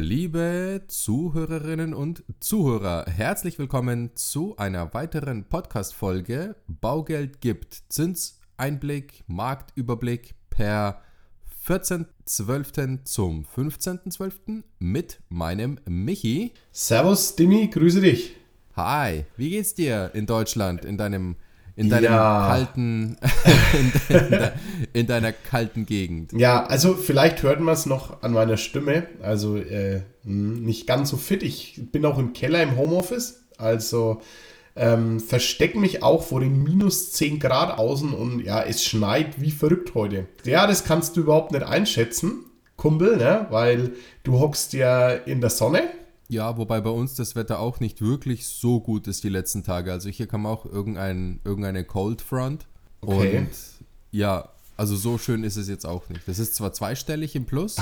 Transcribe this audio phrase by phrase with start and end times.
[0.00, 11.02] Liebe Zuhörerinnen und Zuhörer, herzlich willkommen zu einer weiteren Podcast-Folge Baugeld gibt Zinseinblick, Marktüberblick per
[11.66, 13.04] 14.12.
[13.04, 14.62] zum 15.12.
[14.78, 16.54] mit meinem Michi.
[16.70, 18.34] Servus, Dimi, grüße dich.
[18.74, 21.36] Hi, wie geht's dir in Deutschland, in deinem
[21.76, 22.46] in deinem Ja.
[22.48, 23.16] kalten,
[24.10, 24.50] in, in, de-
[24.92, 26.32] in deiner kalten Gegend.
[26.32, 29.06] Ja, also vielleicht hört man es noch an meiner Stimme.
[29.22, 31.42] Also äh, mh, nicht ganz so fit.
[31.42, 33.44] Ich bin auch im Keller im Homeoffice.
[33.58, 34.20] Also
[34.76, 39.50] ähm, versteck mich auch vor den minus 10 Grad außen und ja, es schneit wie
[39.50, 40.26] verrückt heute.
[40.44, 42.44] Ja, das kannst du überhaupt nicht einschätzen,
[42.76, 43.46] Kumpel, ne?
[43.50, 43.92] weil
[44.24, 45.82] du hockst ja in der Sonne.
[46.28, 49.92] Ja, wobei bei uns das Wetter auch nicht wirklich so gut ist die letzten Tage.
[49.92, 52.66] Also hier kam auch irgendein, irgendeine Cold Front.
[53.02, 53.38] Okay.
[53.38, 53.48] Und
[54.12, 56.26] ja, also so schön ist es jetzt auch nicht.
[56.26, 57.76] Das ist zwar zweistellig im Plus,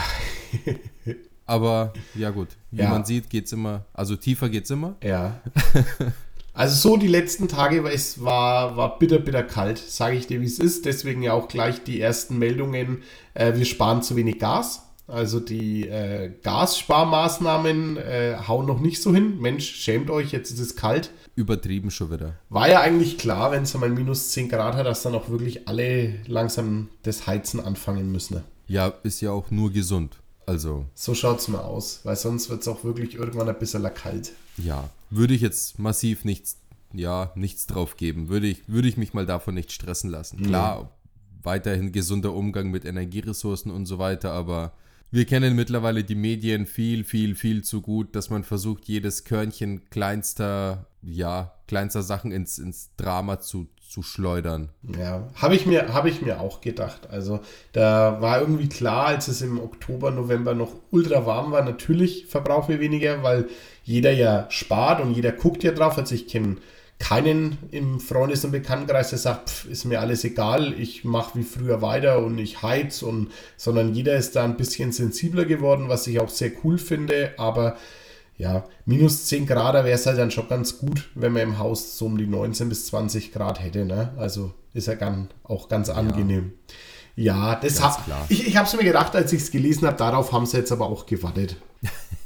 [1.47, 2.91] aber ja gut, wie Ja.
[2.91, 4.97] man sieht, geht's immer, also tiefer geht's immer.
[5.03, 5.41] Ja.
[6.53, 10.41] Also so die letzten Tage, weil es war, war bitter, bitter kalt, sage ich dir,
[10.41, 10.85] wie es ist.
[10.85, 13.03] Deswegen ja auch gleich die ersten Meldungen,
[13.35, 14.83] äh, wir sparen zu wenig Gas.
[15.11, 19.39] Also die äh, Gassparmaßnahmen äh, hauen noch nicht so hin.
[19.41, 21.11] Mensch, schämt euch, jetzt ist es kalt.
[21.37, 22.35] Übertrieben schon wieder.
[22.49, 25.69] War ja eigentlich klar, wenn es einmal minus 10 Grad hat, dass dann auch wirklich
[25.69, 28.43] alle langsam das Heizen anfangen müssen.
[28.67, 30.17] Ja, ist ja auch nur gesund.
[30.47, 33.83] Also So schaut es mal aus, weil sonst wird es auch wirklich irgendwann ein bisschen
[33.95, 34.33] kalt.
[34.57, 36.59] ja, würde ich jetzt massiv nichts,
[36.93, 38.29] ja, nichts drauf geben.
[38.29, 40.43] Würde ich, würde ich mich mal davon nicht stressen lassen.
[40.43, 40.91] Klar,
[41.43, 44.73] weiterhin gesunder Umgang mit Energieressourcen und so weiter, aber
[45.11, 49.89] wir kennen mittlerweile die Medien viel, viel, viel zu gut, dass man versucht, jedes Körnchen
[49.91, 54.69] kleinster, ja, kleinster Sachen ins, ins Drama zu, zu schleudern.
[54.99, 57.09] Ja, habe ich, mir- hab ich mir auch gedacht.
[57.11, 57.41] Also
[57.73, 62.69] da war irgendwie klar, als es im Oktober, November noch ultra warm war, natürlich verbrauchen
[62.69, 63.49] wir weniger, weil
[63.83, 65.99] jeder ja spart und jeder guckt ja drauf.
[65.99, 66.57] Also ich kenne
[67.01, 71.43] keinen im Freundes- und Bekanntenkreis, der sagt, pff, ist mir alles egal, ich mache wie
[71.43, 76.07] früher weiter und ich heiz und sondern jeder ist da ein bisschen sensibler geworden, was
[76.07, 77.77] ich auch sehr cool finde, aber
[78.37, 81.59] ja, minus 10 Grad, da wäre es halt dann schon ganz gut, wenn man im
[81.59, 84.13] Haus so um die 19 bis 20 Grad hätte, ne?
[84.17, 86.53] Also ist ja ganz, auch ganz angenehm.
[87.17, 88.27] Ja, das Ganz hab, klar.
[88.29, 90.73] ich, ich habe es mir gedacht, als ich es gelesen habe, darauf haben sie jetzt
[90.73, 91.57] aber auch gewartet.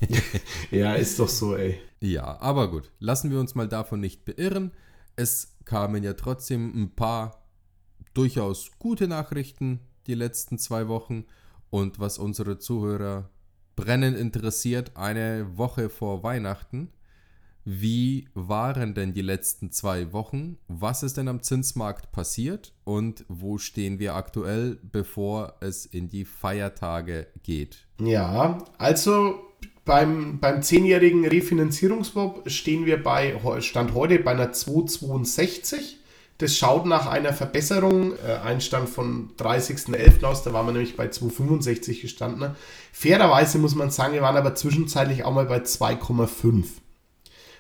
[0.71, 1.81] ja, ist doch so, ey.
[2.05, 4.73] Ja, aber gut, lassen wir uns mal davon nicht beirren.
[5.17, 7.47] Es kamen ja trotzdem ein paar
[8.13, 11.25] durchaus gute Nachrichten die letzten zwei Wochen.
[11.71, 13.31] Und was unsere Zuhörer
[13.75, 16.93] brennend interessiert, eine Woche vor Weihnachten.
[17.65, 20.59] Wie waren denn die letzten zwei Wochen?
[20.69, 22.75] Was ist denn am Zinsmarkt passiert?
[22.85, 27.87] Und wo stehen wir aktuell, bevor es in die Feiertage geht?
[27.99, 29.41] Ja, also
[29.85, 35.97] beim, beim 10-jährigen Refinanzierungswop stehen wir bei Stand heute bei einer 2,62.
[36.39, 40.25] Das schaut nach einer Verbesserung, äh, ein Stand von 30.11.
[40.25, 42.57] aus, da waren wir nämlich bei 2,65 gestanden.
[42.93, 46.65] Fairerweise muss man sagen, wir waren aber zwischenzeitlich auch mal bei 2,5.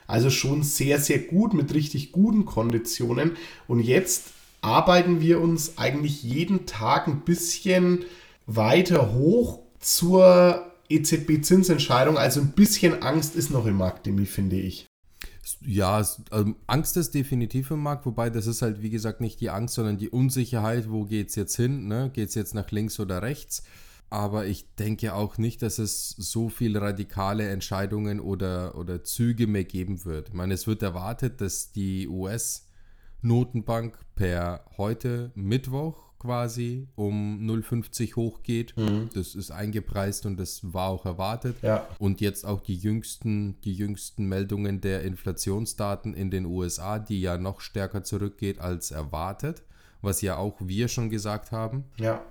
[0.06, 3.36] Also schon sehr, sehr gut mit richtig guten Konditionen.
[3.68, 8.04] Und jetzt arbeiten wir uns eigentlich jeden Tag ein bisschen
[8.46, 12.18] weiter hoch zur EZB-Zinsentscheidung.
[12.18, 14.86] Also ein bisschen Angst ist noch im Markt, Demi, finde ich.
[15.60, 19.50] Ja, ähm, Angst ist definitiv im Markt, wobei das ist halt, wie gesagt, nicht die
[19.50, 22.10] Angst, sondern die Unsicherheit, wo geht es jetzt hin, ne?
[22.12, 23.62] geht es jetzt nach links oder rechts.
[24.10, 29.64] Aber ich denke auch nicht, dass es so viele radikale Entscheidungen oder, oder Züge mehr
[29.64, 30.28] geben wird.
[30.28, 38.74] Ich meine, es wird erwartet, dass die US-Notenbank per heute Mittwoch quasi um 0,50 hochgeht.
[39.12, 41.56] Das ist eingepreist und das war auch erwartet.
[41.60, 41.86] Ja.
[41.98, 47.36] Und jetzt auch die jüngsten, die jüngsten Meldungen der Inflationsdaten in den USA, die ja
[47.36, 49.62] noch stärker zurückgeht als erwartet,
[50.00, 52.24] was ja auch wir schon gesagt haben Ja.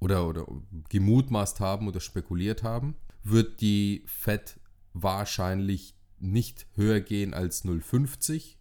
[0.00, 0.46] oder, oder
[0.88, 4.58] gemutmaßt haben oder spekuliert haben, wird die Fed
[4.94, 8.56] wahrscheinlich nicht höher gehen als 0,50,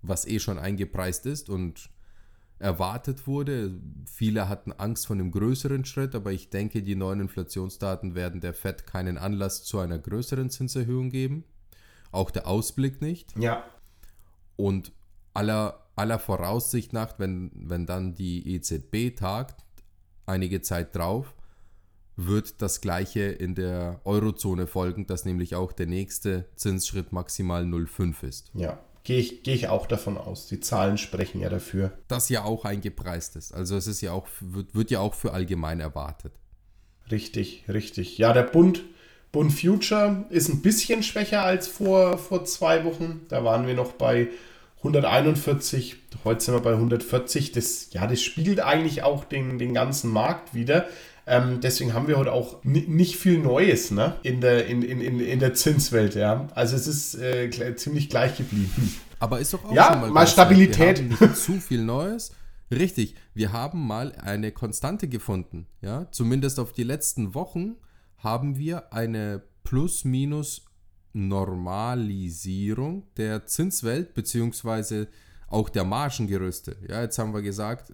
[0.00, 1.90] was eh schon eingepreist ist und
[2.58, 3.78] erwartet wurde.
[4.06, 8.54] Viele hatten Angst vor einem größeren Schritt, aber ich denke, die neuen Inflationsdaten werden der
[8.54, 11.44] Fed keinen Anlass zu einer größeren Zinserhöhung geben.
[12.12, 13.36] Auch der Ausblick nicht.
[13.38, 13.64] Ja.
[14.56, 14.92] Und
[15.34, 19.64] aller, aller Voraussicht nach, wenn, wenn dann die EZB tagt,
[20.26, 21.34] einige Zeit drauf,
[22.16, 28.24] wird das gleiche in der Eurozone folgen, dass nämlich auch der nächste Zinsschritt maximal 0,5
[28.24, 28.52] ist.
[28.54, 28.78] Ja.
[29.04, 30.46] Gehe ich, gehe ich auch davon aus.
[30.46, 31.92] Die Zahlen sprechen ja dafür.
[32.08, 33.52] Das ja auch eingepreist ist.
[33.52, 36.32] Also es ist ja auch, wird, wird ja auch für allgemein erwartet.
[37.10, 38.16] Richtig, richtig.
[38.16, 38.82] Ja, der Bund
[39.34, 43.22] Bund Future ist ein bisschen schwächer als vor, vor zwei Wochen.
[43.28, 44.28] Da waren wir noch bei
[44.78, 47.50] 141, heute sind wir bei 140.
[47.50, 50.86] Das, ja, das spiegelt eigentlich auch den, den ganzen Markt wieder.
[51.26, 54.16] Ähm, deswegen haben wir heute auch nicht viel Neues ne?
[54.22, 56.14] in, der, in, in, in der Zinswelt.
[56.14, 56.48] Ja?
[56.54, 58.94] Also es ist äh, ziemlich gleich geblieben.
[59.18, 60.98] Aber ist doch auch ja, mal, mal Stabilität.
[60.98, 62.32] Wir haben nicht zu viel Neues.
[62.70, 65.66] Richtig, wir haben mal eine Konstante gefunden.
[65.80, 66.08] Ja?
[66.10, 67.76] Zumindest auf die letzten Wochen
[68.18, 70.62] haben wir eine Plus-Minus-
[71.14, 75.08] Normalisierung der Zinswelt beziehungsweise
[75.46, 76.76] auch der Margengerüste.
[76.88, 77.92] Ja, jetzt haben wir gesagt,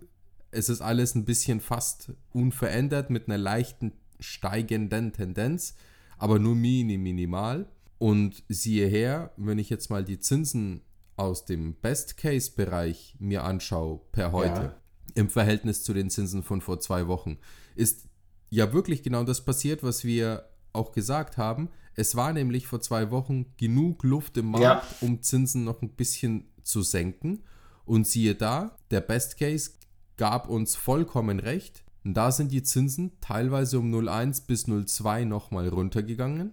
[0.50, 5.75] es ist alles ein bisschen fast unverändert mit einer leichten steigenden Tendenz,
[6.19, 7.67] aber nur mini minimal.
[7.99, 10.82] Und siehe her, wenn ich jetzt mal die Zinsen
[11.17, 14.76] aus dem Best-Case-Bereich mir anschaue per heute ja.
[15.14, 17.37] im Verhältnis zu den Zinsen von vor zwei Wochen,
[17.75, 18.08] ist
[18.49, 21.69] ja wirklich genau das passiert, was wir auch gesagt haben.
[21.94, 25.06] Es war nämlich vor zwei Wochen genug Luft im Markt, ja.
[25.06, 27.43] um Zinsen noch ein bisschen zu senken.
[27.85, 29.73] Und siehe da, der Best Case
[30.20, 31.82] gab uns vollkommen recht.
[32.05, 36.52] Da sind die Zinsen teilweise um 0,1 bis 0,2 nochmal runtergegangen.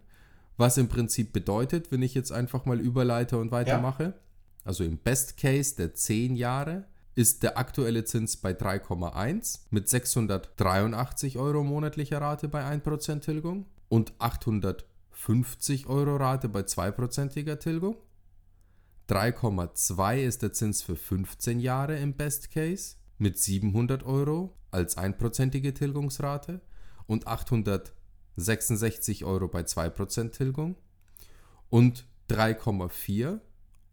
[0.56, 4.14] Was im Prinzip bedeutet, wenn ich jetzt einfach mal überleite und weitermache, ja.
[4.64, 6.86] also im Best Case der 10 Jahre,
[7.16, 14.14] ist der aktuelle Zins bei 3,1 mit 683 Euro monatlicher Rate bei 1% Tilgung und
[14.20, 17.98] 850 Euro Rate bei 2%iger Tilgung.
[19.10, 25.74] 3,2 ist der Zins für 15 Jahre im Best Case mit 700 Euro als 1%ige
[25.74, 26.62] Tilgungsrate
[27.08, 30.76] und 866 Euro bei 2% Tilgung
[31.70, 33.40] und 3,4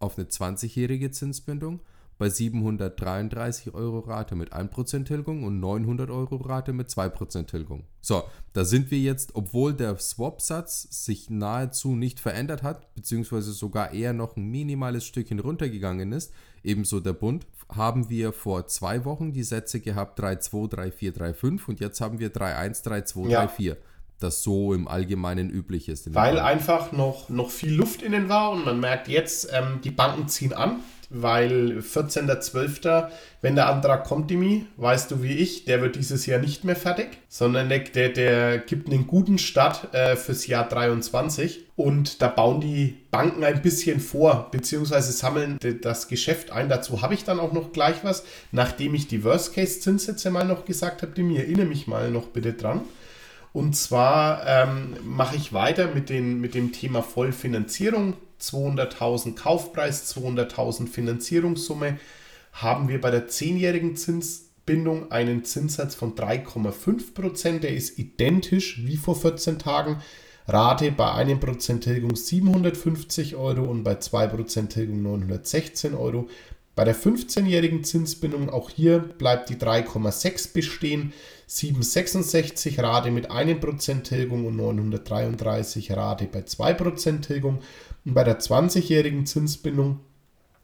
[0.01, 1.81] auf eine 20-jährige Zinsbindung
[2.19, 7.85] bei 733 Euro Rate mit 1% Tilgung und 900 Euro Rate mit 2% Tilgung.
[8.01, 8.23] So,
[8.53, 14.13] da sind wir jetzt, obwohl der Swap-Satz sich nahezu nicht verändert hat, beziehungsweise sogar eher
[14.13, 16.33] noch ein minimales Stückchen runtergegangen ist,
[16.63, 21.81] ebenso der Bund, haben wir vor zwei Wochen die Sätze gehabt 3,2, 3,4, 3,5 und
[21.81, 23.45] jetzt haben wir 3,1, 3,2, ja.
[23.45, 23.77] 3,4
[24.21, 26.15] das so im Allgemeinen üblich ist.
[26.15, 30.29] Weil einfach noch, noch viel Luft innen war und man merkt jetzt, ähm, die Banken
[30.29, 30.81] ziehen an
[31.11, 33.09] weil 14.12.,
[33.41, 36.77] wenn der Antrag kommt, Dimi, weißt du wie ich, der wird dieses Jahr nicht mehr
[36.77, 42.29] fertig, sondern der, der, der gibt einen guten Start äh, fürs Jahr 23 und da
[42.29, 46.69] bauen die Banken ein bisschen vor, beziehungsweise sammeln das Geschäft ein.
[46.69, 51.03] Dazu habe ich dann auch noch gleich was, nachdem ich die Worst-Case-Zinssätze mal noch gesagt
[51.03, 52.83] habe, Dimi, erinnere mich mal noch bitte dran.
[53.55, 58.15] Und zwar ähm, mache ich weiter mit, den, mit dem Thema Vollfinanzierung.
[58.41, 61.99] 200.000 Kaufpreis, 200.000 Finanzierungssumme,
[62.53, 67.61] haben wir bei der 10-jährigen Zinsbindung einen Zinssatz von 3,5%.
[67.61, 70.03] Der ist identisch wie vor 14 Tagen.
[70.49, 76.29] Rate bei 1% Tilgung 750 Euro und bei 2% Tilgung 916 Euro.
[76.75, 81.13] Bei der 15-jährigen Zinsbindung, auch hier bleibt die 3,6 bestehen.
[81.47, 87.61] 766 Rate mit 1% Tilgung und 933 Rate bei 2% Tilgung.
[88.05, 90.01] Und bei der 20-jährigen Zinsbindung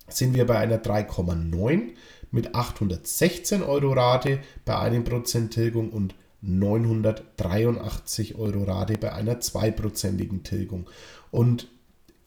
[0.08, 1.90] sind wir bei einer 3,9
[2.30, 10.88] mit 816 Euro Rate bei 1% Tilgung und 983 Euro Rate bei einer zweiprozentigen Tilgung.
[11.30, 11.68] Und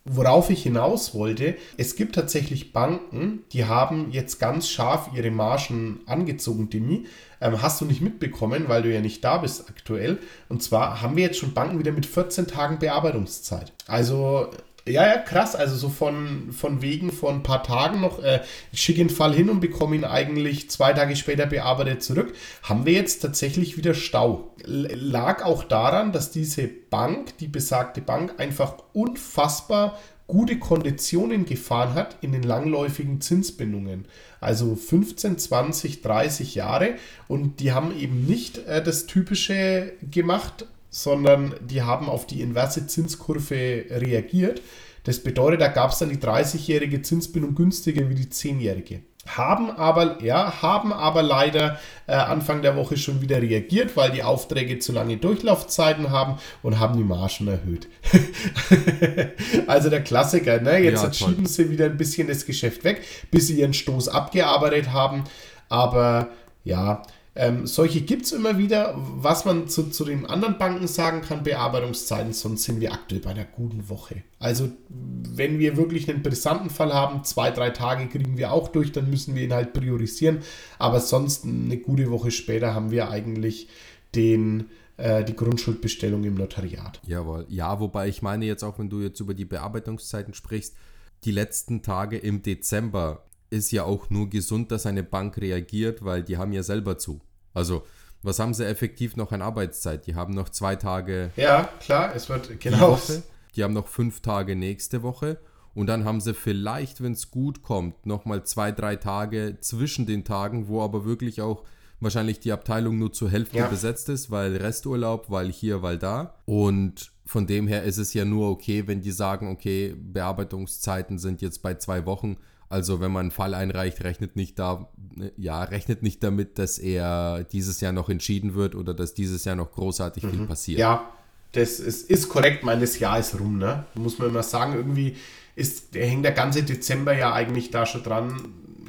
[0.05, 6.01] worauf ich hinaus wollte, es gibt tatsächlich Banken, die haben jetzt ganz scharf ihre Margen
[6.05, 7.05] angezogen, Demi.
[7.39, 10.19] Ähm, hast du nicht mitbekommen, weil du ja nicht da bist aktuell.
[10.49, 13.73] Und zwar haben wir jetzt schon Banken wieder mit 14 Tagen Bearbeitungszeit.
[13.87, 14.49] Also
[14.85, 15.55] ja, ja, krass.
[15.55, 18.41] Also so von, von wegen von ein paar Tagen noch, äh,
[18.73, 22.33] schicke den Fall hin und bekomme ihn eigentlich zwei Tage später bearbeitet zurück.
[22.63, 24.53] Haben wir jetzt tatsächlich wieder Stau.
[24.65, 29.97] Lag auch daran, dass diese Bank, die besagte Bank, einfach unfassbar
[30.27, 34.05] gute Konditionen gefahren hat in den langläufigen Zinsbindungen.
[34.41, 36.95] Also 15, 20, 30 Jahre.
[37.27, 42.85] Und die haben eben nicht äh, das Typische gemacht, sondern die haben auf die inverse
[42.85, 44.61] Zinskurve reagiert.
[45.05, 49.01] Das bedeutet, da gab es dann die 30-jährige Zinsbindung günstiger wie die 10-jährige.
[49.25, 54.21] Haben aber, ja, haben aber leider äh, Anfang der Woche schon wieder reagiert, weil die
[54.21, 57.87] Aufträge zu lange Durchlaufzeiten haben und haben die Margen erhöht.
[59.67, 60.77] also der Klassiker, ne?
[60.77, 64.91] Jetzt ja, schieben sie wieder ein bisschen das Geschäft weg, bis sie ihren Stoß abgearbeitet
[64.91, 65.23] haben.
[65.69, 66.27] Aber
[66.63, 67.01] ja,
[67.35, 68.95] ähm, solche gibt es immer wieder.
[68.97, 73.31] Was man zu, zu den anderen Banken sagen kann, Bearbeitungszeiten, sonst sind wir aktuell bei
[73.31, 74.23] einer guten Woche.
[74.39, 78.91] Also wenn wir wirklich einen brisanten Fall haben, zwei, drei Tage kriegen wir auch durch,
[78.91, 80.39] dann müssen wir ihn halt priorisieren.
[80.77, 83.67] Aber sonst eine gute Woche später haben wir eigentlich
[84.13, 87.01] den äh, die Grundschuldbestellung im Notariat.
[87.07, 87.45] Jawohl.
[87.49, 90.75] Ja, wobei ich meine jetzt auch, wenn du jetzt über die Bearbeitungszeiten sprichst,
[91.23, 96.23] die letzten Tage im Dezember ist ja auch nur gesund, dass eine Bank reagiert, weil
[96.23, 97.21] die haben ja selber zu.
[97.53, 97.83] Also,
[98.23, 100.07] was haben sie effektiv noch an Arbeitszeit?
[100.07, 101.29] Die haben noch zwei Tage.
[101.35, 102.99] Ja, klar, es wird genau.
[103.07, 103.21] Die,
[103.55, 105.37] die haben noch fünf Tage nächste Woche.
[105.75, 110.23] Und dann haben sie vielleicht, wenn es gut kommt, nochmal zwei, drei Tage zwischen den
[110.23, 111.63] Tagen, wo aber wirklich auch
[111.99, 113.67] wahrscheinlich die Abteilung nur zur Hälfte ja.
[113.67, 116.35] besetzt ist, weil Resturlaub, weil hier, weil da.
[116.45, 121.41] Und von dem her ist es ja nur okay, wenn die sagen, okay, Bearbeitungszeiten sind
[121.41, 122.37] jetzt bei zwei Wochen.
[122.73, 124.89] Also wenn man einen Fall einreicht, rechnet nicht da,
[125.37, 129.55] ja, rechnet nicht damit, dass er dieses Jahr noch entschieden wird oder dass dieses Jahr
[129.55, 130.31] noch großartig mhm.
[130.31, 130.79] viel passiert.
[130.79, 131.07] Ja,
[131.51, 133.85] das ist, ist korrekt, meines Jahr ist rum, ne?
[133.93, 135.15] Muss man immer sagen, irgendwie
[135.55, 138.41] ist, hängt der ganze Dezember ja eigentlich da schon dran.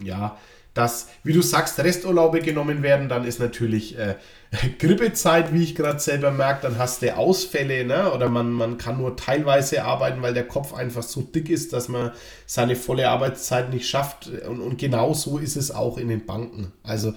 [0.02, 0.38] Ja,
[0.74, 4.16] dass, wie du sagst, Resturlaube genommen werden, dann ist natürlich äh,
[4.78, 8.12] Grippezeit, wie ich gerade selber merke, dann hast du Ausfälle, ne?
[8.12, 11.88] oder man, man kann nur teilweise arbeiten, weil der Kopf einfach so dick ist, dass
[11.88, 12.10] man
[12.46, 14.28] seine volle Arbeitszeit nicht schafft.
[14.48, 16.72] Und, und genau so ist es auch in den Banken.
[16.82, 17.14] Also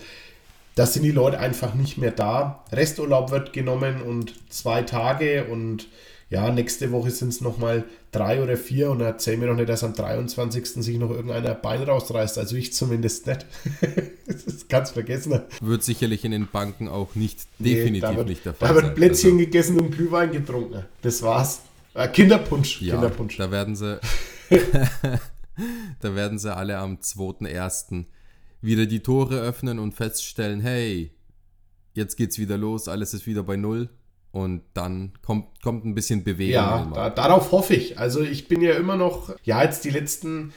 [0.75, 2.63] da sind die Leute einfach nicht mehr da.
[2.71, 5.87] Resturlaub wird genommen und zwei Tage und
[6.29, 9.83] ja, nächste Woche sind es nochmal drei oder vier und erzähl mir noch nicht, dass
[9.83, 10.67] am 23.
[10.83, 12.37] sich noch irgendeiner Bein rausreißt.
[12.37, 13.45] Also ich zumindest nicht.
[14.27, 15.41] das ist ganz vergessen.
[15.61, 18.69] Wird sicherlich in den Banken auch nicht, nee, definitiv wird, nicht der Fall.
[18.69, 19.45] Da wird Plätzchen also.
[19.45, 20.83] gegessen und Glühwein getrunken.
[21.01, 21.61] Das war's.
[21.93, 22.81] Äh, Kinderpunsch.
[22.81, 23.37] Ja, Kinderpunsch.
[23.37, 23.99] Da werden sie.
[26.01, 28.05] da werden sie alle am 2.1.
[28.61, 31.11] wieder die Tore öffnen und feststellen, hey,
[31.93, 33.89] jetzt geht's wieder los, alles ist wieder bei Null
[34.31, 36.53] und dann kommt, kommt ein bisschen Bewegung.
[36.53, 37.97] Ja, da, darauf hoffe ich.
[37.97, 40.53] Also ich bin ja immer noch, ja, jetzt die letzten,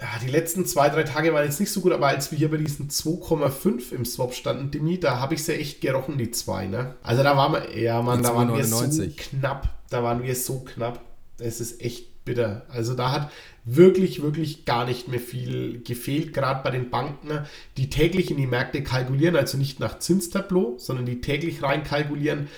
[0.00, 2.50] ja, die letzten zwei, drei Tage waren jetzt nicht so gut, aber als wir hier
[2.50, 6.30] bei diesen 2,5 im Swap standen, Demi, da habe ich es ja echt gerochen, die
[6.30, 6.96] zwei, ne?
[7.02, 8.84] Also da waren wir, ja, Mann, da waren wir so
[9.16, 9.68] knapp.
[9.90, 11.00] Da waren wir so knapp.
[11.38, 12.66] Es ist echt bitter.
[12.68, 13.30] Also da hat
[13.64, 18.46] wirklich, wirklich gar nicht mehr viel gefehlt, gerade bei den Banken, die täglich in die
[18.46, 22.48] Märkte kalkulieren, also nicht nach Zinstableau, sondern die täglich rein kalkulieren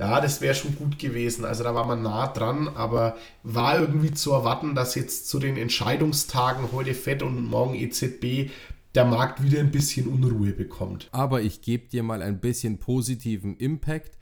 [0.00, 1.44] ja, das wäre schon gut gewesen.
[1.44, 5.58] Also da war man nah dran, aber war irgendwie zu erwarten, dass jetzt zu den
[5.58, 8.50] Entscheidungstagen heute FED und morgen EZB
[8.94, 11.10] der Markt wieder ein bisschen Unruhe bekommt.
[11.12, 14.16] Aber ich gebe dir mal ein bisschen positiven Impact.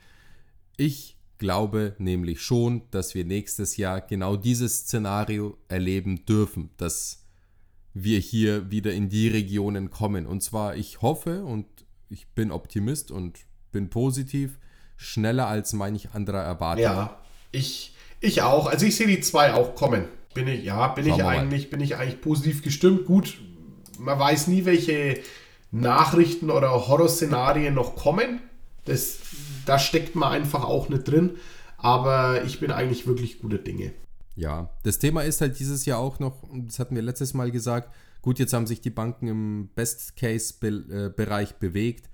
[0.75, 7.23] Ich glaube nämlich schon, dass wir nächstes Jahr genau dieses Szenario erleben dürfen, dass
[7.93, 10.27] wir hier wieder in die Regionen kommen.
[10.27, 11.67] Und zwar, ich hoffe und
[12.09, 13.39] ich bin Optimist und
[13.71, 14.59] bin positiv,
[14.99, 16.83] schneller als manch anderer erwartet.
[16.83, 17.17] Ja,
[17.51, 18.67] ich, ich auch.
[18.67, 20.05] Also ich sehe die zwei auch kommen.
[20.33, 23.05] Bin ich, ja, bin ich eigentlich, bin ich eigentlich positiv gestimmt.
[23.05, 23.37] Gut,
[23.97, 25.19] man weiß nie, welche
[25.71, 28.41] Nachrichten oder Horrorszenarien noch kommen.
[28.85, 29.19] Das,
[29.65, 31.37] da steckt man einfach auch nicht drin.
[31.77, 33.93] Aber ich bin eigentlich wirklich guter Dinge.
[34.35, 37.93] Ja, das Thema ist halt dieses Jahr auch noch, das hatten wir letztes Mal gesagt,
[38.21, 42.08] gut, jetzt haben sich die Banken im Best-Case-Bereich bewegt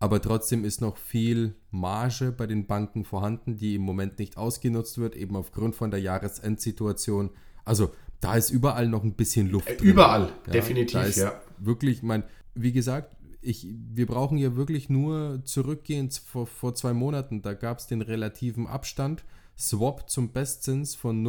[0.00, 4.96] aber trotzdem ist noch viel Marge bei den Banken vorhanden, die im Moment nicht ausgenutzt
[4.96, 7.30] wird, eben aufgrund von der Jahresendsituation.
[7.66, 9.68] Also da ist überall noch ein bisschen Luft.
[9.68, 9.88] Äh, drin.
[9.88, 11.38] Überall, ja, definitiv, ja.
[11.58, 17.42] Wirklich, mein, wie gesagt, ich, wir brauchen ja wirklich nur zurückgehen vor, vor zwei Monaten.
[17.42, 19.22] Da gab es den relativen Abstand.
[19.58, 21.22] Swap zum Bestzins von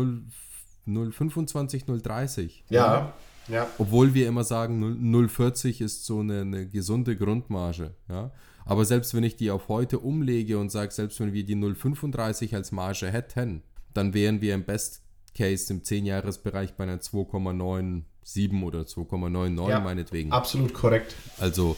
[0.88, 2.51] 0,25, 0,30.
[2.70, 3.13] Ja,
[3.50, 3.68] ja.
[3.78, 7.96] Obwohl wir immer sagen, 0,40 ist so eine, eine gesunde Grundmarge.
[8.08, 8.32] Ja.
[8.65, 12.56] Aber selbst wenn ich die auf heute umlege und sage, selbst wenn wir die 0,35
[12.56, 13.63] als Marge hätten,
[13.94, 15.03] dann wären wir im Best
[15.36, 20.32] Case im 10-Jahres-Bereich bei einer 2,97 oder 2,99 ja, meinetwegen.
[20.32, 21.15] Absolut korrekt.
[21.39, 21.77] Also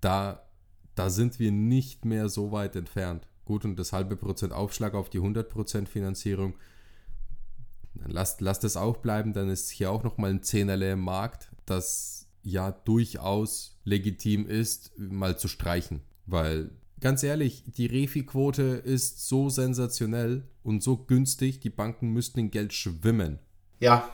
[0.00, 0.42] da,
[0.94, 3.28] da sind wir nicht mehr so weit entfernt.
[3.44, 6.54] Gut, und das halbe Prozent Aufschlag auf die 100% Finanzierung,
[7.94, 11.50] dann lasst, lasst es auch bleiben, dann ist hier auch nochmal ein Zehnerle im Markt,
[11.64, 16.02] das ja durchaus legitim ist, mal zu streichen.
[16.26, 22.50] Weil, ganz ehrlich, die Refi-Quote ist so sensationell und so günstig, die Banken müssten in
[22.50, 23.38] Geld schwimmen.
[23.78, 24.10] Ja,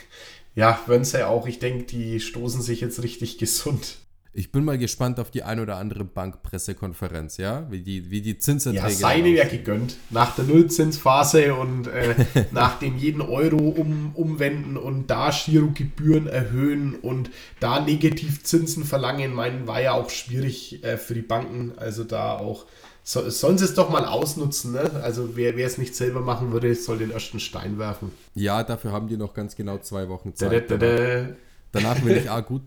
[0.54, 1.46] ja, wenn sie auch.
[1.46, 3.98] Ich denke, die stoßen sich jetzt richtig gesund.
[4.32, 8.38] Ich bin mal gespannt auf die ein oder andere Bankpressekonferenz, ja, wie die, wie die
[8.38, 8.86] Zinserträge.
[8.86, 9.96] Ja, seine ja gegönnt.
[10.10, 12.14] Nach der Nullzinsphase und äh,
[12.52, 19.66] nach dem jeden Euro um, umwenden und da Girogebühren erhöhen und da Negativzinsen verlangen, meinen,
[19.66, 21.72] war ja auch schwierig äh, für die Banken.
[21.76, 22.66] Also da auch,
[23.02, 25.00] so, sollen sie es doch mal ausnutzen, ne?
[25.02, 28.12] Also wer, wer es nicht selber machen würde, soll den ersten Stein werfen.
[28.36, 30.70] Ja, dafür haben die noch ganz genau zwei Wochen Zeit.
[30.70, 31.28] Da, da, da,
[31.72, 32.62] danach will ich, ah gut,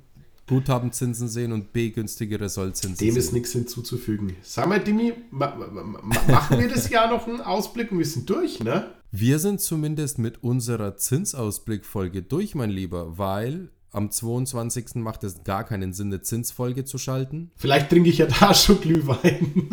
[0.47, 3.19] Guthabenzinsen sehen und B günstigere Sollzinsen Dem sehen.
[3.19, 4.35] ist nichts hinzuzufügen.
[4.41, 8.05] Sag mal, Dimi, ma ma ma machen wir das Jahr noch einen Ausblick und wir
[8.05, 8.87] sind durch, ne?
[9.11, 14.95] Wir sind zumindest mit unserer Zinsausblickfolge durch, mein Lieber, weil am 22.
[14.95, 17.51] macht es gar keinen Sinn, eine Zinsfolge zu schalten.
[17.55, 19.69] Vielleicht trinke ich ja da schon Glühwein.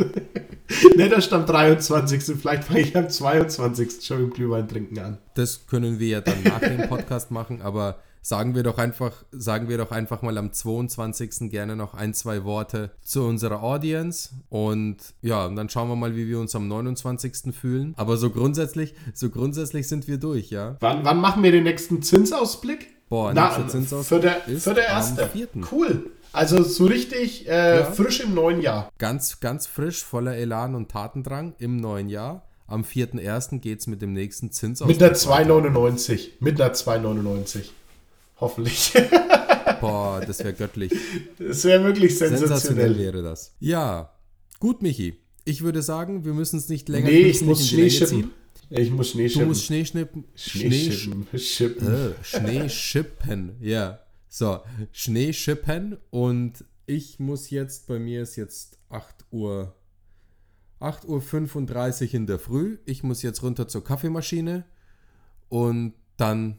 [0.95, 2.37] Nicht erst am 23.
[2.39, 4.05] Vielleicht fange ich am 22.
[4.05, 5.19] schon mit Glühwein trinken an.
[5.35, 9.69] Das können wir ja dann nach dem Podcast machen, aber sagen wir doch einfach, sagen
[9.69, 11.51] wir doch einfach mal am 22.
[11.51, 16.17] gerne noch ein, zwei Worte zu unserer Audience und ja, und dann schauen wir mal,
[16.17, 17.55] wie wir uns am 29.
[17.55, 17.95] fühlen.
[17.97, 20.77] Aber so grundsätzlich, so grundsätzlich sind wir durch, ja.
[20.81, 22.89] Wann, wann machen wir den nächsten Zinsausblick?
[23.09, 25.27] Boah, Na, nächster Zinsausblick für der, ist für der am erste.
[25.27, 25.49] 4..
[25.73, 26.11] Cool.
[26.33, 27.85] Also so richtig äh, Ja.
[27.91, 28.89] frisch im neuen Jahr.
[28.99, 32.47] Ganz, ganz frisch, voller Elan und Tatendrang im neuen Jahr.
[32.69, 33.59] Am 4.1.
[33.59, 35.01] geht es mit dem nächsten Zinsausblick.
[35.01, 35.55] Mit einer weiter.
[35.81, 36.29] 2,99.
[36.39, 37.65] Mit einer 2,99.
[38.41, 38.93] Hoffentlich.
[39.81, 40.93] Boah, das wäre göttlich.
[41.39, 42.99] Das wäre wirklich Sensationell sensationell.
[42.99, 43.55] wäre das.
[43.61, 44.13] Ja,
[44.59, 45.19] gut, Michi.
[45.45, 48.31] Ich würde sagen, wir müssen es nicht länger Nee, ich muss Schnee schippen.
[48.69, 49.49] Ich muss Schnee Du schippen.
[49.49, 50.25] musst Schnee schnippen.
[50.37, 51.39] Schnee Schnee, schippen.
[51.39, 51.89] schippen.
[51.89, 53.57] äh, Schnee schippen.
[53.61, 54.01] Ja.
[54.29, 54.61] So,
[54.93, 59.75] Schnee schippen und ich muss jetzt, bei mir ist jetzt 8 Uhr,
[60.79, 62.79] 8 Uhr 35 in der Früh.
[62.85, 64.65] Ich muss jetzt runter zur Kaffeemaschine
[65.49, 66.59] und dann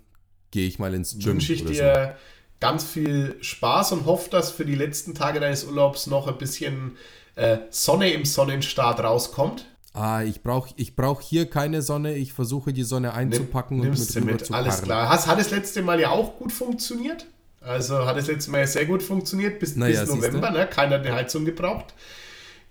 [0.51, 1.33] gehe ich mal ins Gym.
[1.33, 2.15] Wünsche ich dir
[2.59, 6.97] ganz viel Spaß und hoffe, dass für die letzten Tage deines Urlaubs noch ein bisschen
[7.35, 9.65] äh, Sonne im Sonnenstart rauskommt.
[9.93, 12.15] Ah, ich brauche ich brauch hier keine Sonne.
[12.15, 14.85] Ich versuche die Sonne einzupacken und Nimmst mit rüber mit, zu alles karren.
[14.85, 15.09] klar.
[15.09, 17.25] Has, hat das letzte Mal ja auch gut funktioniert.
[17.59, 20.09] Also hat das letzte Mal ja sehr gut funktioniert bis, Naja, bis.
[20.09, 20.51] November.
[20.51, 20.67] Ne?
[20.67, 21.93] Keiner hat eine Heizung gebraucht.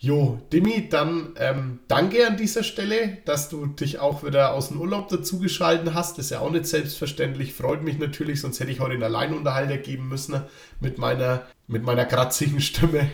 [0.02, 4.80] Jo, Dimi, dann ähm, danke an dieser Stelle, dass du dich auch wieder aus dem
[4.80, 6.16] Urlaub dazugeschalten hast.
[6.16, 7.52] Das ist ja auch nicht selbstverständlich.
[7.52, 10.40] Freut mich natürlich, sonst hätte ich heute einen Alleinunterhalter geben müssen
[10.80, 13.10] mit meiner, mit meiner kratzigen Stimme.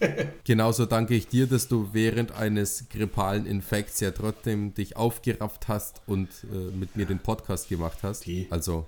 [0.44, 6.00] Genauso danke ich dir, dass du während eines grippalen Infekts ja trotzdem dich aufgerafft hast
[6.06, 8.24] und äh, mit mir den Podcast gemacht hast.
[8.24, 8.46] Die.
[8.48, 8.86] Also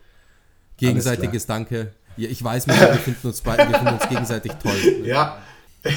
[0.79, 1.93] gegenseitiges Danke.
[2.17, 4.73] Ja, ich weiß, wir finden uns, beide, wir finden uns gegenseitig toll.
[5.05, 5.43] Ja,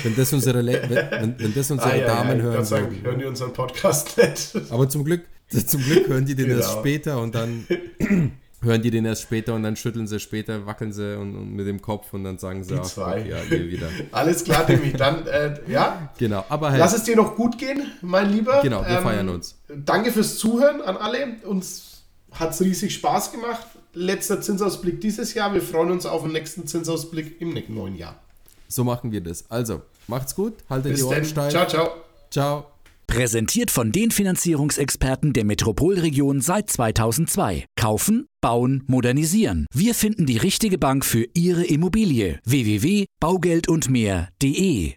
[0.04, 3.04] Wenn das unsere, Le wenn, wenn, das unsere Ah, ja, Damen ja, hören würden.
[3.04, 4.52] hören die unseren Podcast nicht.
[4.71, 5.21] Aber zum Glück,
[5.65, 6.80] zum Glück hören die den erst Genau.
[6.82, 7.65] später und dann
[8.62, 11.67] hören die den erst später und dann schütteln sie später, wackeln sie und, und mit
[11.67, 13.21] dem Kopf und dann sagen sie, Die ach, zwei.
[13.21, 13.88] Gott, ja, ihr wieder.
[14.12, 14.91] Alles klar, Dimi.
[14.93, 18.56] Dann, äh, ja, Genau, aber hey, lass es dir noch gut gehen, mein Lieber.
[18.58, 19.58] Ähm, Genau, wir feiern uns.
[19.86, 21.38] Danke fürs Zuhören an alle.
[21.45, 23.65] Uns hat es riesig Spaß gemacht.
[23.93, 25.54] Letzter Zinsausblick dieses Jahr.
[25.54, 28.19] Wir freuen uns auf den nächsten Zinsausblick im ne- neuen Jahr.
[28.67, 29.49] So machen wir das.
[29.49, 31.51] Also, macht's gut, haltet Bis die Ohren steif.
[31.51, 31.89] Ciao, ciao.
[32.30, 32.65] Ciao.
[33.08, 37.65] Präsentiert von den Finanzierungsexperten der Metropolregion seit 2002.
[37.77, 39.65] Kaufen, bauen, modernisieren.
[39.73, 42.41] Wir finden die richtige Bank für Ihre Immobilie.
[42.43, 44.95] www.baugeldundmehr.de